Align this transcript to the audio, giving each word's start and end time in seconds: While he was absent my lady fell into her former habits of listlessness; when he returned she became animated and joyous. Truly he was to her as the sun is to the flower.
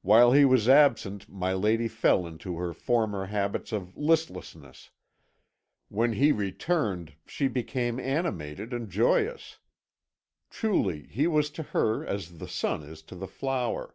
While 0.00 0.32
he 0.32 0.46
was 0.46 0.66
absent 0.66 1.28
my 1.28 1.52
lady 1.52 1.88
fell 1.88 2.26
into 2.26 2.56
her 2.56 2.72
former 2.72 3.26
habits 3.26 3.70
of 3.70 3.94
listlessness; 3.98 4.88
when 5.90 6.14
he 6.14 6.32
returned 6.32 7.16
she 7.26 7.48
became 7.48 8.00
animated 8.00 8.72
and 8.72 8.88
joyous. 8.88 9.58
Truly 10.48 11.02
he 11.08 11.26
was 11.26 11.50
to 11.50 11.62
her 11.64 12.02
as 12.02 12.38
the 12.38 12.48
sun 12.48 12.82
is 12.82 13.02
to 13.02 13.14
the 13.14 13.28
flower. 13.28 13.94